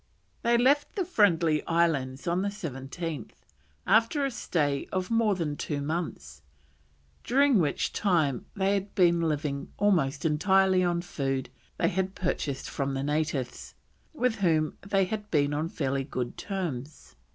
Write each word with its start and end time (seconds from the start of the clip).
They 0.41 0.57
left 0.57 0.95
the 0.95 1.05
Friendly 1.05 1.63
Islands 1.67 2.27
on 2.27 2.41
the 2.41 2.47
17th, 2.49 3.33
after 3.85 4.25
a 4.25 4.31
stay 4.31 4.87
of 4.91 5.11
more 5.11 5.35
than 5.35 5.55
two 5.55 5.79
months, 5.79 6.41
during 7.23 7.59
which 7.59 7.93
time 7.93 8.47
they 8.55 8.73
had 8.73 8.95
been 8.95 9.21
living 9.21 9.71
almost 9.77 10.25
entirely 10.25 10.83
on 10.83 11.03
food 11.03 11.51
they 11.77 11.89
had 11.89 12.15
purchased 12.15 12.67
from 12.67 12.95
the 12.95 13.03
natives, 13.03 13.75
with 14.11 14.37
whom 14.37 14.75
they 14.81 15.05
had 15.05 15.29
been 15.29 15.53
on 15.53 15.69
fairly 15.69 16.03
good 16.03 16.35
terms. 16.35 17.15